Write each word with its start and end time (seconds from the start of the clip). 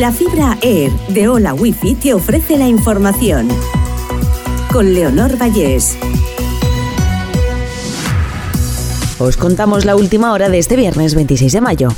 La 0.00 0.10
fibra 0.10 0.56
Air 0.62 0.90
de 1.08 1.28
Hola 1.28 1.52
Wifi 1.52 1.94
te 1.94 2.14
ofrece 2.14 2.56
la 2.56 2.66
información. 2.66 3.46
Con 4.72 4.94
Leonor 4.94 5.36
Vallés. 5.36 5.98
Os 9.18 9.36
contamos 9.36 9.84
la 9.84 9.94
última 9.94 10.32
hora 10.32 10.48
de 10.48 10.58
este 10.58 10.76
viernes 10.76 11.14
26 11.14 11.52
de 11.52 11.60
mayo. 11.60 11.88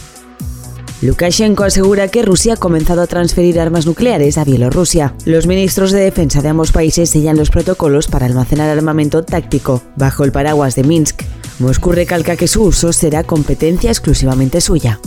Lukashenko 1.02 1.62
asegura 1.62 2.08
que 2.08 2.22
Rusia 2.22 2.54
ha 2.54 2.56
comenzado 2.56 3.00
a 3.00 3.06
transferir 3.06 3.60
armas 3.60 3.86
nucleares 3.86 4.38
a 4.38 4.44
Bielorrusia. 4.44 5.14
Los 5.24 5.46
ministros 5.46 5.92
de 5.92 6.00
defensa 6.00 6.42
de 6.42 6.48
ambos 6.48 6.72
países 6.72 7.10
sellan 7.10 7.36
los 7.36 7.50
protocolos 7.50 8.08
para 8.08 8.26
almacenar 8.26 8.76
armamento 8.76 9.22
táctico 9.22 9.82
bajo 9.94 10.24
el 10.24 10.32
paraguas 10.32 10.74
de 10.74 10.82
Minsk. 10.82 11.22
Moscú 11.60 11.92
recalca 11.92 12.34
que 12.34 12.48
su 12.48 12.64
uso 12.64 12.92
será 12.92 13.22
competencia 13.22 13.90
exclusivamente 13.90 14.60
suya. 14.60 14.98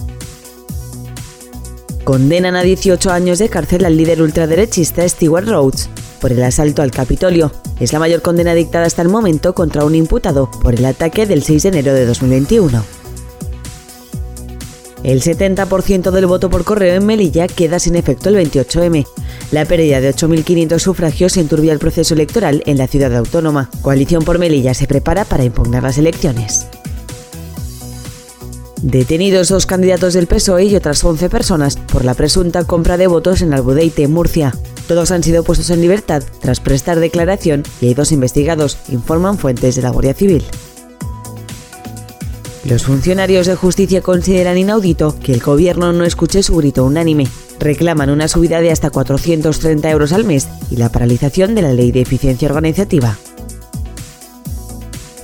Condenan 2.07 2.55
a 2.55 2.63
18 2.63 3.11
años 3.11 3.38
de 3.38 3.49
cárcel 3.49 3.84
al 3.84 3.97
líder 3.97 4.21
ultraderechista 4.21 5.05
Stewart 5.09 5.45
Rhodes 5.45 5.89
por 6.21 6.31
el 6.31 6.41
asalto 6.41 6.81
al 6.81 6.89
Capitolio. 6.89 7.52
Es 7.81 7.91
la 7.91 7.99
mayor 7.99 8.21
condena 8.21 8.53
dictada 8.53 8.85
hasta 8.85 9.02
el 9.02 9.09
momento 9.09 9.53
contra 9.53 9.84
un 9.84 9.93
imputado 9.93 10.49
por 10.49 10.73
el 10.73 10.85
ataque 10.85 11.25
del 11.25 11.43
6 11.43 11.63
de 11.63 11.67
enero 11.67 11.93
de 11.93 12.05
2021. 12.05 12.81
El 15.03 15.21
70% 15.21 16.12
del 16.12 16.27
voto 16.27 16.49
por 16.49 16.63
correo 16.63 16.95
en 16.95 17.05
Melilla 17.05 17.49
queda 17.49 17.77
sin 17.77 17.98
efecto 17.98 18.29
el 18.29 18.37
28M. 18.37 19.05
La 19.51 19.65
pérdida 19.65 19.99
de 19.99 20.15
8.500 20.15 20.79
sufragios 20.79 21.35
enturbia 21.35 21.73
el 21.73 21.79
proceso 21.79 22.13
electoral 22.13 22.63
en 22.67 22.77
la 22.77 22.87
ciudad 22.87 23.13
autónoma. 23.17 23.70
Coalición 23.81 24.23
por 24.23 24.39
Melilla 24.39 24.73
se 24.73 24.87
prepara 24.87 25.26
para 25.26 25.43
impugnar 25.43 25.84
las 25.84 25.98
elecciones. 25.98 26.67
Detenidos 28.81 29.49
dos 29.49 29.66
candidatos 29.66 30.13
del 30.13 30.27
PSOE 30.27 30.66
y 30.66 30.76
otras 30.76 31.04
11 31.04 31.30
personas 31.30 31.77
por 31.77 32.05
la 32.05 32.13
presunta 32.13 32.63
compra 32.63 32.95
de 32.98 33.08
votos 33.08 33.41
en 33.41 33.54
Albudeite, 33.54 34.08
Murcia. 34.08 34.54
Todos 34.88 35.10
han 35.10 35.24
sido 35.24 35.43
puestos 35.43 35.71
en 35.71 35.82
libertad 35.82 36.21
tras 36.41 36.60
prestar 36.60 36.99
declaración 36.99 37.63
y 37.82 37.88
hay 37.88 37.93
dos 37.96 38.12
investigados, 38.12 38.77
informan 38.90 39.40
fuentes 39.40 39.76
de 39.76 39.82
la 39.82 39.90
Guardia 39.90 40.13
Civil. 40.13 40.43
Los 42.66 42.84
funcionarios 42.84 43.48
de 43.48 43.55
justicia 43.55 44.01
consideran 44.01 44.57
inaudito 44.57 45.18
que 45.20 45.34
el 45.34 45.40
gobierno 45.40 45.91
no 45.91 46.04
escuche 46.04 46.44
su 46.44 46.55
grito 46.57 46.85
unánime. 46.85 47.27
Reclaman 47.60 48.12
una 48.12 48.27
subida 48.27 48.62
de 48.62 48.71
hasta 48.71 48.91
430 48.91 49.90
euros 49.90 50.13
al 50.13 50.23
mes 50.23 50.48
y 50.70 50.76
la 50.76 50.91
paralización 50.91 51.55
de 51.55 51.63
la 51.63 51.73
ley 51.73 51.91
de 51.91 52.01
eficiencia 52.01 52.48
organizativa. 52.48 53.18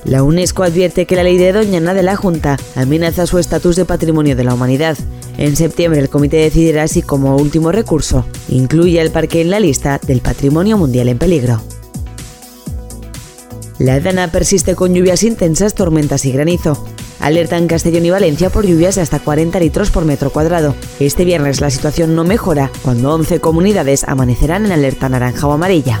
La 0.04 0.22
UNESCO 0.22 0.62
advierte 0.62 1.06
que 1.06 1.16
la 1.16 1.24
ley 1.24 1.38
de 1.38 1.52
Doñana 1.52 1.94
de 1.94 2.02
la 2.02 2.16
Junta 2.16 2.58
amenaza 2.74 3.26
su 3.26 3.38
estatus 3.38 3.76
de 3.76 3.84
patrimonio 3.84 4.36
de 4.36 4.44
la 4.44 4.54
humanidad. 4.54 4.98
En 5.38 5.56
septiembre 5.56 6.00
el 6.00 6.10
comité 6.10 6.36
decidirá 6.36 6.86
si 6.88 7.02
como 7.02 7.36
último 7.36 7.72
recurso 7.72 8.26
incluye 8.48 9.00
el 9.00 9.10
parque 9.10 9.40
en 9.40 9.50
la 9.50 9.60
lista 9.60 9.98
del 10.06 10.20
patrimonio 10.20 10.76
mundial 10.76 11.08
en 11.08 11.18
peligro. 11.18 11.62
La 13.78 13.98
Dana 13.98 14.30
persiste 14.30 14.76
con 14.76 14.94
lluvias 14.94 15.22
intensas, 15.24 15.74
tormentas 15.74 16.24
y 16.26 16.32
granizo. 16.32 16.86
Alerta 17.18 17.56
en 17.56 17.66
Castellón 17.66 18.04
y 18.04 18.10
Valencia 18.10 18.50
por 18.50 18.66
lluvias 18.66 18.96
de 18.96 19.00
hasta 19.00 19.18
40 19.18 19.58
litros 19.58 19.90
por 19.90 20.04
metro 20.04 20.30
cuadrado. 20.30 20.74
Este 21.00 21.24
viernes 21.24 21.60
la 21.60 21.70
situación 21.70 22.14
no 22.14 22.24
mejora 22.24 22.70
cuando 22.82 23.12
11 23.14 23.40
comunidades 23.40 24.04
amanecerán 24.04 24.66
en 24.66 24.72
alerta 24.72 25.08
naranja 25.08 25.46
o 25.46 25.52
amarilla. 25.52 26.00